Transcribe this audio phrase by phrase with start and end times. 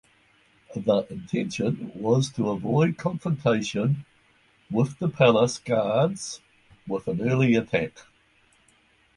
[0.75, 4.03] The intention was to avoid confrontation
[4.71, 6.41] with the palace guards
[6.87, 7.91] with an early attack.